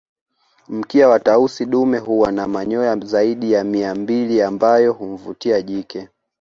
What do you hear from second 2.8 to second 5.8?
zaidi ya mia mbili ambayo humvutia